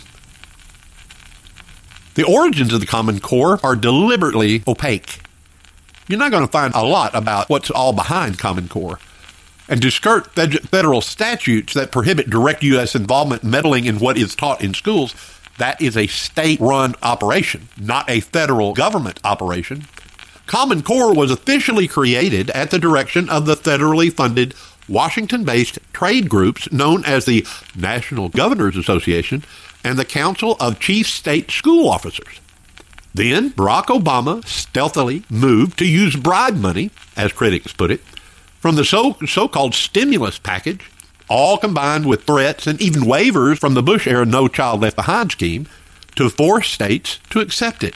The 2.16 2.24
origins 2.24 2.74
of 2.74 2.80
the 2.80 2.86
Common 2.86 3.20
Core 3.20 3.60
are 3.64 3.76
deliberately 3.76 4.64
opaque. 4.68 5.22
You're 6.08 6.20
not 6.20 6.32
going 6.32 6.46
to 6.46 6.52
find 6.52 6.74
a 6.74 6.84
lot 6.84 7.16
about 7.16 7.48
what's 7.48 7.72
all 7.72 7.94
behind 7.94 8.38
Common 8.38 8.68
Core 8.68 9.00
and 9.72 9.82
to 9.82 9.90
skirt 9.90 10.28
federal 10.36 11.00
statutes 11.00 11.74
that 11.74 11.94
prohibit 11.94 12.30
direct 12.30 12.62
U.S. 12.62 12.94
involvement 12.94 13.42
meddling 13.42 13.86
in 13.86 14.00
what 14.00 14.18
is 14.18 14.36
taught 14.36 14.62
in 14.62 14.74
schools, 14.74 15.16
that 15.60 15.82
is 15.82 15.96
a 15.96 16.08
state 16.08 16.60
run 16.60 16.94
operation, 17.02 17.70
not 17.80 18.10
a 18.10 18.20
federal 18.20 18.74
government 18.74 19.22
operation. 19.24 19.86
Common 20.46 20.84
Core 20.84 21.14
was 21.14 21.32
officially 21.32 21.88
created 21.88 22.50
at 22.50 22.70
the 22.70 22.80
direction 22.80 23.30
of 23.30 23.46
the 23.46 23.56
federally 23.56 24.12
funded 24.12 24.54
Washington 24.90 25.46
based 25.46 25.80
trade 25.94 26.28
groups 26.30 26.70
known 26.74 27.06
as 27.06 27.24
the 27.24 27.48
National 27.74 28.28
Governors 28.28 28.76
Association 28.76 29.46
and 29.86 29.98
the 29.98 30.04
Council 30.04 30.58
of 30.60 30.82
Chief 30.82 31.08
State 31.08 31.50
School 31.50 31.88
Officers. 31.88 32.42
Then 33.14 33.52
Barack 33.52 33.86
Obama 33.86 34.46
stealthily 34.46 35.24
moved 35.30 35.80
to 35.80 35.86
use 35.86 36.18
bribe 36.18 36.58
money, 36.58 36.92
as 37.16 37.32
critics 37.32 37.72
put 37.72 37.92
it, 37.92 38.02
from 38.62 38.76
the 38.76 38.86
so, 38.86 39.18
so-called 39.28 39.74
stimulus 39.74 40.38
package, 40.38 40.90
all 41.28 41.58
combined 41.58 42.06
with 42.06 42.24
threats 42.24 42.68
and 42.68 42.80
even 42.82 43.02
waivers 43.02 43.58
from 43.58 43.74
the 43.74 43.84
Bush 43.84 44.08
era 44.08 44.26
No 44.26 44.48
Child 44.48 44.82
Left 44.82 44.96
Behind 44.96 45.32
scheme, 45.32 45.68
to 46.16 46.30
force 46.30 46.70
states 46.70 47.20
to 47.32 47.40
accept 47.40 47.84
it. 47.84 47.96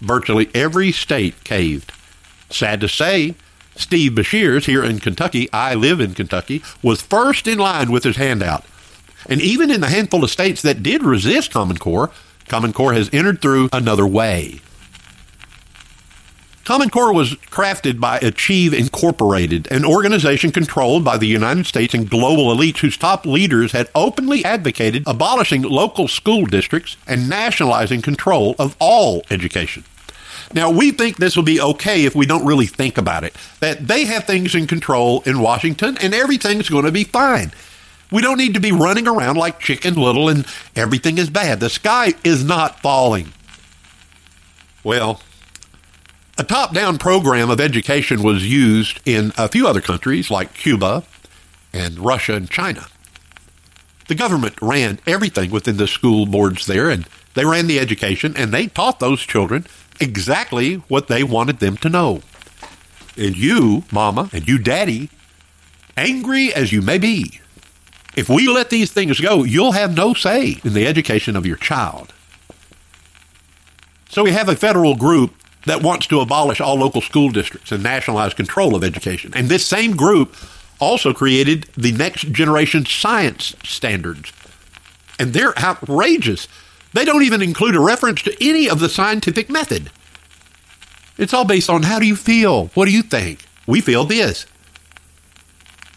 Virtually 0.00 0.48
every 0.54 0.92
state 0.92 1.42
caved. 1.44 1.92
Sad 2.48 2.80
to 2.80 2.88
say, 2.88 3.34
Steve 3.74 4.12
Beshears 4.12 4.66
here 4.66 4.84
in 4.84 5.00
Kentucky, 5.00 5.50
I 5.52 5.74
live 5.74 6.00
in 6.00 6.14
Kentucky, 6.14 6.62
was 6.82 7.02
first 7.02 7.48
in 7.48 7.58
line 7.58 7.90
with 7.90 8.04
his 8.04 8.16
handout. 8.16 8.64
And 9.28 9.40
even 9.40 9.70
in 9.70 9.80
the 9.80 9.88
handful 9.88 10.22
of 10.22 10.30
states 10.30 10.62
that 10.62 10.82
did 10.82 11.02
resist 11.02 11.50
Common 11.50 11.78
Core, 11.78 12.10
Common 12.48 12.72
Core 12.72 12.92
has 12.92 13.10
entered 13.12 13.42
through 13.42 13.68
another 13.72 14.06
way. 14.06 14.60
Common 16.66 16.90
Core 16.90 17.14
was 17.14 17.34
crafted 17.34 18.00
by 18.00 18.18
Achieve 18.18 18.74
Incorporated, 18.74 19.68
an 19.70 19.84
organization 19.84 20.50
controlled 20.50 21.04
by 21.04 21.16
the 21.16 21.28
United 21.28 21.64
States 21.64 21.94
and 21.94 22.10
global 22.10 22.52
elites 22.52 22.78
whose 22.78 22.96
top 22.96 23.24
leaders 23.24 23.70
had 23.70 23.88
openly 23.94 24.44
advocated 24.44 25.04
abolishing 25.06 25.62
local 25.62 26.08
school 26.08 26.44
districts 26.44 26.96
and 27.06 27.28
nationalizing 27.28 28.02
control 28.02 28.56
of 28.58 28.74
all 28.80 29.22
education. 29.30 29.84
Now, 30.54 30.68
we 30.68 30.90
think 30.90 31.18
this 31.18 31.36
will 31.36 31.44
be 31.44 31.60
okay 31.60 32.04
if 32.04 32.16
we 32.16 32.26
don't 32.26 32.44
really 32.44 32.66
think 32.66 32.98
about 32.98 33.22
it. 33.22 33.36
That 33.60 33.86
they 33.86 34.04
have 34.06 34.24
things 34.24 34.56
in 34.56 34.66
control 34.66 35.22
in 35.24 35.38
Washington 35.38 35.96
and 35.98 36.12
everything's 36.12 36.68
going 36.68 36.84
to 36.84 36.90
be 36.90 37.04
fine. 37.04 37.52
We 38.10 38.22
don't 38.22 38.38
need 38.38 38.54
to 38.54 38.60
be 38.60 38.72
running 38.72 39.06
around 39.06 39.36
like 39.36 39.60
chicken 39.60 39.94
little 39.94 40.28
and 40.28 40.44
everything 40.74 41.18
is 41.18 41.30
bad. 41.30 41.60
The 41.60 41.70
sky 41.70 42.14
is 42.24 42.42
not 42.42 42.80
falling. 42.80 43.32
Well, 44.82 45.20
a 46.38 46.44
top 46.44 46.74
down 46.74 46.98
program 46.98 47.48
of 47.48 47.60
education 47.60 48.22
was 48.22 48.46
used 48.46 49.00
in 49.06 49.32
a 49.38 49.48
few 49.48 49.66
other 49.66 49.80
countries 49.80 50.30
like 50.30 50.54
Cuba 50.54 51.04
and 51.72 51.98
Russia 51.98 52.34
and 52.34 52.50
China. 52.50 52.86
The 54.08 54.14
government 54.14 54.54
ran 54.60 55.00
everything 55.06 55.50
within 55.50 55.78
the 55.78 55.88
school 55.88 56.26
boards 56.26 56.66
there, 56.66 56.90
and 56.90 57.08
they 57.34 57.44
ran 57.44 57.66
the 57.66 57.80
education, 57.80 58.34
and 58.36 58.52
they 58.52 58.66
taught 58.66 59.00
those 59.00 59.22
children 59.22 59.66
exactly 59.98 60.76
what 60.88 61.08
they 61.08 61.24
wanted 61.24 61.58
them 61.58 61.76
to 61.78 61.88
know. 61.88 62.22
And 63.16 63.36
you, 63.36 63.84
mama, 63.90 64.28
and 64.32 64.46
you, 64.46 64.58
daddy, 64.58 65.10
angry 65.96 66.52
as 66.52 66.70
you 66.70 66.82
may 66.82 66.98
be, 66.98 67.40
if 68.14 68.28
we 68.28 68.46
let 68.46 68.70
these 68.70 68.92
things 68.92 69.20
go, 69.20 69.42
you'll 69.42 69.72
have 69.72 69.96
no 69.96 70.14
say 70.14 70.58
in 70.64 70.74
the 70.74 70.86
education 70.86 71.34
of 71.34 71.46
your 71.46 71.56
child. 71.56 72.12
So 74.08 74.22
we 74.22 74.32
have 74.32 74.48
a 74.48 74.56
federal 74.56 74.94
group 74.94 75.34
that 75.66 75.82
wants 75.82 76.06
to 76.06 76.20
abolish 76.20 76.60
all 76.60 76.76
local 76.76 77.00
school 77.00 77.30
districts 77.30 77.70
and 77.70 77.82
nationalize 77.82 78.34
control 78.34 78.74
of 78.74 78.82
education. 78.82 79.32
And 79.34 79.48
this 79.48 79.66
same 79.66 79.96
group 79.96 80.34
also 80.80 81.12
created 81.12 81.68
the 81.76 81.92
next 81.92 82.32
generation 82.32 82.86
science 82.86 83.54
standards. 83.64 84.32
And 85.18 85.32
they're 85.32 85.58
outrageous. 85.58 86.48
They 86.92 87.04
don't 87.04 87.24
even 87.24 87.42
include 87.42 87.74
a 87.74 87.80
reference 87.80 88.22
to 88.22 88.36
any 88.40 88.68
of 88.68 88.80
the 88.80 88.88
scientific 88.88 89.50
method. 89.50 89.90
It's 91.18 91.34
all 91.34 91.44
based 91.44 91.70
on 91.70 91.82
how 91.82 91.98
do 91.98 92.06
you 92.06 92.16
feel? 92.16 92.66
What 92.74 92.84
do 92.84 92.92
you 92.92 93.02
think? 93.02 93.44
We 93.66 93.80
feel 93.80 94.04
this. 94.04 94.46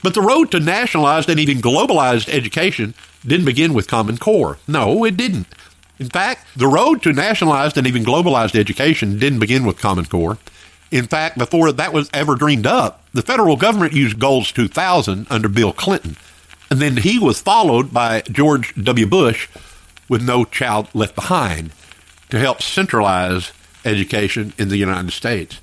But 0.02 0.14
the 0.14 0.22
road 0.22 0.52
to 0.52 0.60
nationalized 0.60 1.30
and 1.30 1.40
even 1.40 1.58
globalized 1.58 2.30
education 2.30 2.94
didn't 3.26 3.46
begin 3.46 3.74
with 3.74 3.88
Common 3.88 4.18
Core. 4.18 4.58
No, 4.68 5.04
it 5.04 5.18
didn't. 5.18 5.48
In 6.00 6.10
fact, 6.10 6.48
the 6.56 6.68
road 6.68 7.04
to 7.04 7.14
nationalized 7.14 7.78
and 7.78 7.86
even 7.86 8.06
globalized 8.06 8.58
education 8.58 9.20
didn't 9.20 9.40
begin 9.40 9.66
with 9.66 9.80
Common 9.80 10.06
Core. 10.06 10.38
In 10.92 11.06
fact, 11.06 11.38
before 11.38 11.72
that 11.72 11.94
was 11.94 12.10
ever 12.14 12.36
dreamed 12.36 12.66
up, 12.66 13.04
the 13.14 13.22
federal 13.22 13.58
government 13.58 13.94
used 13.94 14.20
Goals 14.20 14.52
2000 14.52 15.28
under 15.30 15.50
Bill 15.50 15.74
Clinton. 15.74 16.16
And 16.72 16.80
then 16.80 16.98
he 16.98 17.20
was 17.20 17.42
followed 17.42 17.94
by 17.94 18.22
George 18.22 18.74
W. 18.76 19.06
Bush 19.06 19.50
with 20.08 20.26
No 20.26 20.46
Child 20.46 20.88
Left 20.94 21.16
Behind 21.16 21.72
to 22.30 22.40
help 22.40 22.62
centralize 22.62 23.52
education 23.86 24.54
in 24.58 24.70
the 24.70 24.78
United 24.78 25.12
States. 25.12 25.60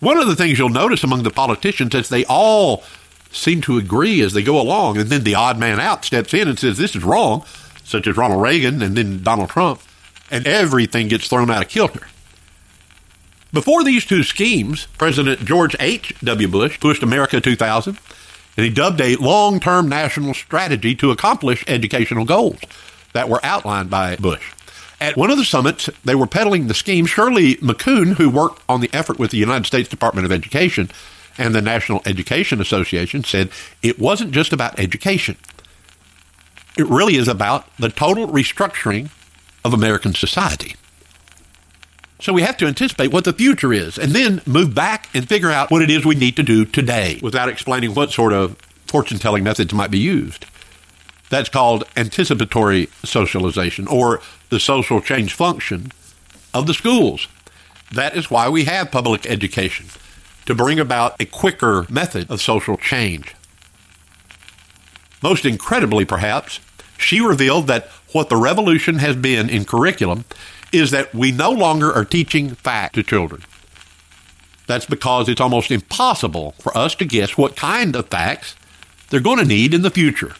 One 0.00 0.16
of 0.16 0.26
the 0.26 0.36
things 0.36 0.58
you'll 0.58 0.70
notice 0.70 1.04
among 1.04 1.22
the 1.22 1.30
politicians 1.30 1.94
is 1.94 2.08
they 2.08 2.24
all 2.24 2.82
seem 3.30 3.60
to 3.62 3.78
agree 3.78 4.20
as 4.22 4.32
they 4.32 4.42
go 4.42 4.60
along, 4.60 4.98
and 4.98 5.08
then 5.08 5.24
the 5.24 5.34
odd 5.34 5.58
man 5.58 5.78
out 5.78 6.04
steps 6.04 6.34
in 6.34 6.48
and 6.48 6.58
says, 6.58 6.78
This 6.78 6.96
is 6.96 7.04
wrong, 7.04 7.44
such 7.90 8.06
as 8.06 8.16
Ronald 8.16 8.42
Reagan 8.42 8.82
and 8.82 8.96
then 8.96 9.22
Donald 9.22 9.50
Trump, 9.50 9.82
and 10.30 10.46
everything 10.46 11.08
gets 11.08 11.28
thrown 11.28 11.50
out 11.50 11.62
of 11.62 11.68
kilter. 11.68 12.06
Before 13.52 13.82
these 13.82 14.06
two 14.06 14.22
schemes, 14.22 14.86
President 14.96 15.44
George 15.44 15.74
H.W. 15.80 16.48
Bush 16.48 16.78
pushed 16.78 17.02
America 17.02 17.40
2000, 17.40 17.98
and 18.56 18.64
he 18.64 18.70
dubbed 18.70 19.00
a 19.00 19.16
long 19.16 19.58
term 19.58 19.88
national 19.88 20.34
strategy 20.34 20.94
to 20.96 21.10
accomplish 21.10 21.64
educational 21.66 22.24
goals 22.24 22.60
that 23.12 23.28
were 23.28 23.40
outlined 23.42 23.90
by 23.90 24.16
Bush. 24.16 24.52
At 25.00 25.16
one 25.16 25.30
of 25.30 25.38
the 25.38 25.44
summits, 25.44 25.88
they 26.04 26.14
were 26.14 26.26
peddling 26.26 26.68
the 26.68 26.74
scheme. 26.74 27.06
Shirley 27.06 27.56
McCune, 27.56 28.14
who 28.14 28.28
worked 28.28 28.62
on 28.68 28.82
the 28.82 28.90
effort 28.92 29.18
with 29.18 29.30
the 29.30 29.38
United 29.38 29.66
States 29.66 29.88
Department 29.88 30.26
of 30.26 30.32
Education 30.32 30.90
and 31.38 31.54
the 31.54 31.62
National 31.62 32.02
Education 32.04 32.60
Association, 32.60 33.24
said 33.24 33.48
it 33.82 33.98
wasn't 33.98 34.32
just 34.32 34.52
about 34.52 34.78
education. 34.78 35.36
It 36.80 36.86
really 36.86 37.16
is 37.16 37.28
about 37.28 37.66
the 37.76 37.90
total 37.90 38.26
restructuring 38.26 39.10
of 39.66 39.74
American 39.74 40.14
society. 40.14 40.76
So 42.22 42.32
we 42.32 42.40
have 42.40 42.56
to 42.56 42.66
anticipate 42.66 43.12
what 43.12 43.24
the 43.24 43.34
future 43.34 43.70
is 43.70 43.98
and 43.98 44.12
then 44.12 44.40
move 44.46 44.74
back 44.74 45.10
and 45.12 45.28
figure 45.28 45.50
out 45.50 45.70
what 45.70 45.82
it 45.82 45.90
is 45.90 46.06
we 46.06 46.14
need 46.14 46.36
to 46.36 46.42
do 46.42 46.64
today 46.64 47.20
without 47.22 47.50
explaining 47.50 47.94
what 47.94 48.12
sort 48.12 48.32
of 48.32 48.56
fortune 48.86 49.18
telling 49.18 49.44
methods 49.44 49.74
might 49.74 49.90
be 49.90 49.98
used. 49.98 50.46
That's 51.28 51.50
called 51.50 51.84
anticipatory 51.98 52.88
socialization 53.04 53.86
or 53.86 54.22
the 54.48 54.58
social 54.58 55.02
change 55.02 55.34
function 55.34 55.92
of 56.54 56.66
the 56.66 56.72
schools. 56.72 57.28
That 57.92 58.16
is 58.16 58.30
why 58.30 58.48
we 58.48 58.64
have 58.64 58.90
public 58.90 59.26
education 59.26 59.88
to 60.46 60.54
bring 60.54 60.80
about 60.80 61.20
a 61.20 61.26
quicker 61.26 61.84
method 61.90 62.30
of 62.30 62.40
social 62.40 62.78
change. 62.78 63.34
Most 65.22 65.44
incredibly, 65.44 66.06
perhaps, 66.06 66.60
she 67.00 67.20
revealed 67.20 67.66
that 67.66 67.88
what 68.12 68.28
the 68.28 68.36
revolution 68.36 68.96
has 68.96 69.16
been 69.16 69.48
in 69.48 69.64
curriculum 69.64 70.24
is 70.72 70.90
that 70.90 71.14
we 71.14 71.32
no 71.32 71.50
longer 71.50 71.92
are 71.92 72.04
teaching 72.04 72.50
fact 72.54 72.94
to 72.94 73.02
children. 73.02 73.42
That's 74.66 74.86
because 74.86 75.28
it's 75.28 75.40
almost 75.40 75.70
impossible 75.70 76.52
for 76.60 76.76
us 76.76 76.94
to 76.96 77.04
guess 77.04 77.36
what 77.36 77.56
kind 77.56 77.96
of 77.96 78.08
facts 78.08 78.54
they're 79.08 79.20
going 79.20 79.38
to 79.38 79.44
need 79.44 79.74
in 79.74 79.82
the 79.82 79.90
future. 79.90 80.36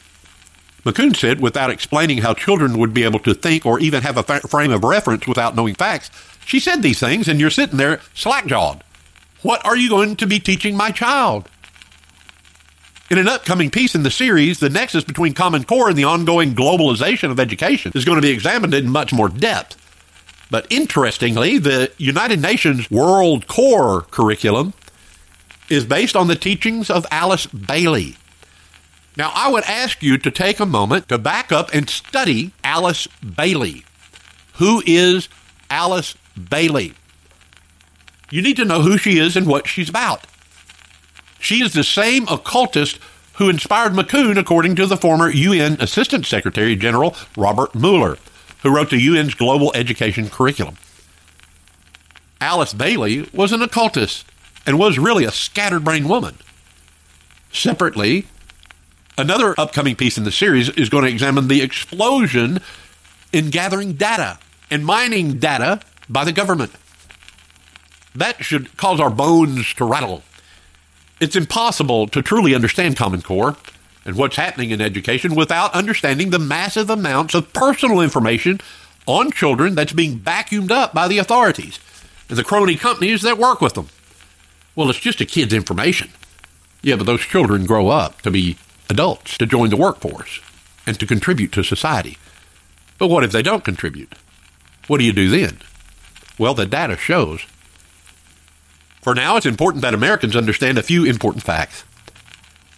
McCune 0.85 1.17
said, 1.17 1.41
without 1.41 1.71
explaining 1.71 2.19
how 2.19 2.33
children 2.33 2.79
would 2.79 2.95
be 2.95 3.05
able 3.05 3.19
to 3.21 3.35
think 3.35 3.67
or 3.67 3.81
even 3.81 4.03
have 4.03 4.17
a 4.17 4.23
fa- 4.23 4.41
frame 4.49 4.71
of 4.71 4.85
reference 4.85 5.27
without 5.27 5.55
knowing 5.55 5.75
facts, 5.75 6.11
she 6.47 6.61
said 6.61 6.83
these 6.83 7.01
things, 7.01 7.29
and 7.29 7.39
you're 7.41 7.51
sitting 7.51 7.77
there 7.77 8.01
slack 8.15 8.47
jawed. 8.47 8.83
What 9.43 9.65
are 9.67 9.77
you 9.77 9.89
going 9.89 10.17
to 10.17 10.27
be 10.27 10.39
teaching 10.39 10.77
my 10.77 10.91
child? 10.91 11.49
In 13.11 13.19
an 13.19 13.29
upcoming 13.29 13.71
piece 13.71 13.95
in 13.95 14.05
the 14.05 14.11
series, 14.11 14.61
the 14.61 14.71
nexus 14.71 15.05
between 15.05 15.35
Common 15.35 15.65
Core 15.65 15.89
and 15.89 15.99
the 15.99 16.05
ongoing 16.05 16.55
globalization 16.55 17.31
of 17.31 17.41
education 17.41 17.93
is 17.95 18.05
going 18.05 18.17
to 18.17 18.23
be 18.23 18.31
examined 18.31 18.73
in 18.73 18.89
much 18.89 19.13
more 19.13 19.29
depth. 19.29 19.77
But 20.51 20.67
interestingly, 20.71 21.59
the 21.59 21.91
United 21.99 22.41
Nations 22.41 22.91
World 22.91 23.49
Core 23.49 24.03
curriculum 24.03 24.75
is 25.69 25.85
based 25.85 26.15
on 26.15 26.29
the 26.29 26.37
teachings 26.37 26.89
of 26.89 27.07
Alice 27.11 27.47
Bailey, 27.47 28.17
now, 29.17 29.33
I 29.35 29.51
would 29.51 29.65
ask 29.65 30.03
you 30.03 30.19
to 30.19 30.31
take 30.31 30.61
a 30.61 30.67
moment 30.67 31.09
to 31.09 31.19
back 31.19 31.53
up 31.53 31.75
and 31.75 31.91
study 31.91 32.53
Alice 32.63 33.07
Bailey. 33.37 33.85
Who 34.55 34.83
is 34.87 35.29
Alice 35.69 36.17
Bailey? 36.49 36.95
You 38.31 38.41
need 38.41 38.57
to 38.57 38.65
know 38.65 38.83
who 38.83 38.97
she 38.97 39.19
is 39.19 39.37
and 39.37 39.47
what 39.47 39.67
she's 39.67 39.89
about. 39.89 40.25
She 41.41 41.63
is 41.63 41.73
the 41.73 41.85
same 41.85 42.29
occultist 42.29 42.99
who 43.35 43.49
inspired 43.49 43.93
McCune, 43.93 44.39
according 44.39 44.77
to 44.77 44.87
the 44.87 44.97
former 44.97 45.31
UN 45.31 45.77
Assistant 45.81 46.27
Secretary 46.27 46.77
General 46.77 47.17
Robert 47.37 47.75
Muller, 47.75 48.19
who 48.63 48.75
wrote 48.75 48.91
the 48.91 49.09
UN's 49.09 49.35
Global 49.35 49.73
Education 49.75 50.29
Curriculum. 50.29 50.77
Alice 52.41 52.73
Bailey 52.73 53.29
was 53.33 53.53
an 53.53 53.63
occultist 53.63 54.25
and 54.67 54.79
was 54.79 54.99
really 54.99 55.25
a 55.25 55.33
scatterbrained 55.33 56.09
woman. 56.09 56.37
Separately, 57.53 58.27
Another 59.21 59.55
upcoming 59.59 59.97
piece 59.97 60.17
in 60.17 60.25
the 60.25 60.33
series 60.33 60.71
is 60.71 60.89
going 60.89 61.05
to 61.05 61.11
examine 61.11 61.47
the 61.47 61.61
explosion 61.61 62.61
in 63.35 63.51
gathering 63.51 63.93
data 63.93 64.39
and 64.71 64.83
mining 64.83 65.35
data 65.39 65.81
by 66.09 66.25
the 66.25 66.33
government. 66.33 66.73
That 68.15 68.43
should 68.43 68.75
cause 68.79 68.99
our 68.99 69.11
bones 69.11 69.75
to 69.75 69.85
rattle. 69.85 70.23
It's 71.21 71.37
impossible 71.37 72.07
to 72.09 72.23
truly 72.23 72.55
understand 72.55 72.97
Common 72.97 73.21
Core 73.21 73.57
and 74.07 74.17
what's 74.17 74.37
happening 74.37 74.71
in 74.71 74.81
education 74.81 75.35
without 75.35 75.75
understanding 75.75 76.31
the 76.31 76.39
massive 76.39 76.89
amounts 76.89 77.35
of 77.35 77.53
personal 77.53 78.01
information 78.01 78.59
on 79.07 79.31
children 79.31 79.75
that's 79.75 79.93
being 79.93 80.19
vacuumed 80.19 80.71
up 80.71 80.95
by 80.95 81.09
the 81.09 81.19
authorities 81.19 81.79
and 82.31 82.39
the 82.39 82.45
crony 82.45 82.75
companies 82.75 83.21
that 83.21 83.37
work 83.37 83.61
with 83.61 83.75
them. 83.75 83.89
Well, 84.75 84.89
it's 84.89 84.99
just 84.99 85.21
a 85.21 85.27
kid's 85.27 85.53
information. 85.53 86.11
Yeah, 86.83 86.97
but 86.97 87.05
those 87.05 87.21
children 87.21 87.67
grow 87.67 87.89
up 87.89 88.23
to 88.23 88.31
be 88.31 88.57
adults 88.89 89.37
to 89.37 89.47
join 89.47 89.69
the 89.69 89.77
workforce 89.77 90.41
and 90.87 90.99
to 90.99 91.07
contribute 91.07 91.53
to 91.53 91.63
society. 91.63 92.17
But 92.97 93.09
what 93.09 93.25
if 93.25 93.33
they 93.33 93.43
don't 93.43 93.65
contribute? 93.65 94.15
What 94.87 94.99
do 94.99 95.05
you 95.05 95.13
do 95.13 95.29
then? 95.29 95.59
Well, 96.39 96.55
the 96.55 96.65
data 96.65 96.97
shows. 96.97 97.45
For 99.01 99.15
now, 99.15 99.37
it's 99.37 99.47
important 99.47 99.83
that 99.83 99.95
Americans 99.95 100.37
understand 100.37 100.79
a 100.79 100.83
few 100.83 101.05
important 101.05 101.43
facts. 101.43 101.85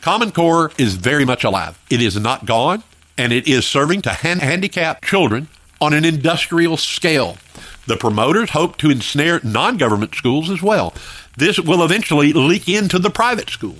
Common 0.01 0.33
Core 0.33 0.71
is 0.79 0.95
very 0.95 1.25
much 1.25 1.45
alive. 1.45 1.79
It 1.91 2.01
is 2.01 2.19
not 2.19 2.47
gone, 2.47 2.83
and 3.19 3.33
it 3.33 3.47
is 3.47 3.67
serving 3.67 4.03
to 4.03 4.11
hand- 4.11 4.43
handicap 4.43 5.05
children 5.05 5.49
on 5.81 5.93
an 5.93 6.05
industrial 6.05 6.77
scale. 6.77 7.39
The 7.87 7.97
promoters 7.97 8.51
hope 8.51 8.77
to 8.79 8.91
ensnare 8.91 9.41
non 9.43 9.77
government 9.77 10.15
schools 10.15 10.51
as 10.51 10.63
well. 10.63 10.95
This 11.37 11.59
will 11.59 11.85
eventually 11.85 12.33
leak 12.33 12.69
into 12.69 12.99
the 12.99 13.11
private 13.11 13.51
school 13.51 13.77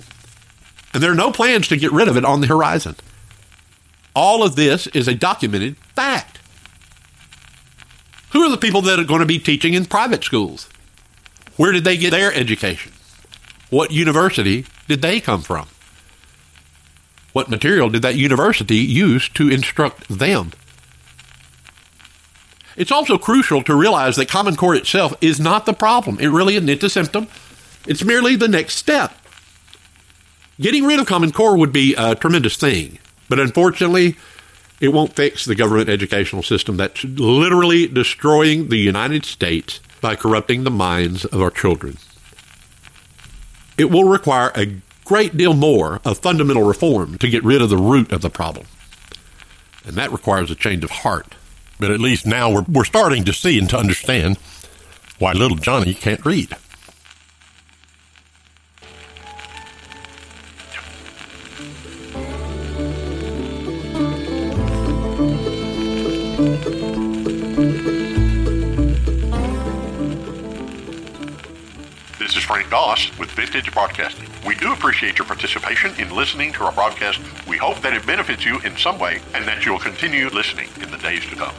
and 0.93 1.01
there 1.01 1.11
are 1.11 1.15
no 1.15 1.31
plans 1.31 1.67
to 1.67 1.77
get 1.77 1.91
rid 1.91 2.07
of 2.07 2.17
it 2.17 2.25
on 2.25 2.41
the 2.41 2.47
horizon. 2.47 2.95
All 4.15 4.43
of 4.43 4.55
this 4.55 4.87
is 4.87 5.07
a 5.07 5.15
documented 5.15 5.75
fact. 5.95 6.39
Who 8.31 8.43
are 8.43 8.51
the 8.51 8.57
people 8.57 8.81
that 8.83 8.99
are 8.99 9.03
going 9.03 9.21
to 9.21 9.25
be 9.25 9.39
teaching 9.39 9.73
in 9.73 9.85
private 9.85 10.23
schools? 10.23 10.69
Where 11.55 11.71
did 11.71 11.83
they 11.83 11.97
get 11.97 12.11
their 12.11 12.33
education? 12.33 12.91
What 13.69 13.91
university 13.91 14.65
did 14.87 15.01
they 15.01 15.19
come 15.19 15.41
from? 15.41 15.67
What 17.31 17.49
material 17.49 17.89
did 17.89 18.03
that 18.03 18.15
university 18.15 18.77
use 18.77 19.27
to 19.29 19.49
instruct 19.49 20.07
them? 20.07 20.51
It's 22.75 22.91
also 22.91 23.17
crucial 23.17 23.63
to 23.63 23.75
realize 23.75 24.15
that 24.15 24.29
Common 24.29 24.55
Core 24.55 24.75
itself 24.75 25.13
is 25.21 25.39
not 25.39 25.65
the 25.65 25.73
problem. 25.73 26.19
It 26.19 26.27
really 26.27 26.55
isn't 26.55 26.83
a 26.83 26.89
symptom. 26.89 27.27
It's 27.85 28.03
merely 28.03 28.35
the 28.35 28.47
next 28.47 28.75
step. 28.75 29.15
Getting 30.59 30.85
rid 30.85 30.99
of 30.99 31.07
Common 31.07 31.31
Core 31.31 31.57
would 31.57 31.73
be 31.73 31.95
a 31.95 32.15
tremendous 32.15 32.55
thing, 32.57 32.99
but 33.27 33.39
unfortunately, 33.39 34.15
it 34.79 34.89
won't 34.89 35.15
fix 35.15 35.45
the 35.45 35.55
government 35.55 35.89
educational 35.89 36.43
system 36.43 36.77
that's 36.77 37.03
literally 37.03 37.87
destroying 37.87 38.69
the 38.69 38.77
United 38.77 39.25
States 39.25 39.79
by 40.03 40.17
corrupting 40.17 40.65
the 40.65 40.69
minds 40.69 41.23
of 41.23 41.41
our 41.41 41.49
children. 41.49 41.97
It 43.77 43.89
will 43.89 44.03
require 44.03 44.51
a 44.53 44.75
great 45.05 45.37
deal 45.37 45.53
more 45.53 46.01
of 46.03 46.19
fundamental 46.19 46.63
reform 46.63 47.17
to 47.19 47.29
get 47.29 47.43
rid 47.45 47.61
of 47.61 47.69
the 47.69 47.77
root 47.77 48.11
of 48.11 48.21
the 48.21 48.29
problem. 48.29 48.67
And 49.85 49.95
that 49.95 50.11
requires 50.11 50.51
a 50.51 50.55
change 50.55 50.83
of 50.83 50.91
heart. 50.91 51.35
But 51.79 51.89
at 51.89 52.01
least 52.01 52.27
now 52.27 52.51
we're, 52.51 52.65
we're 52.67 52.83
starting 52.83 53.23
to 53.23 53.33
see 53.33 53.57
and 53.57 53.69
to 53.69 53.77
understand 53.77 54.37
why 55.19 55.31
little 55.31 55.57
Johnny 55.57 55.93
can't 55.93 56.25
read. 56.25 56.53
Broadcasting. 73.73 74.29
We 74.45 74.53
do 74.55 74.71
appreciate 74.71 75.17
your 75.17 75.25
participation 75.25 75.95
in 75.97 76.15
listening 76.15 76.53
to 76.53 76.63
our 76.63 76.71
broadcast. 76.71 77.19
We 77.47 77.57
hope 77.57 77.81
that 77.81 77.93
it 77.93 78.05
benefits 78.05 78.45
you 78.45 78.59
in 78.59 78.77
some 78.77 78.99
way 78.99 79.19
and 79.33 79.47
that 79.47 79.65
you'll 79.65 79.79
continue 79.79 80.29
listening 80.29 80.69
in 80.81 80.91
the 80.91 80.97
days 80.97 81.25
to 81.25 81.35
come. 81.35 81.55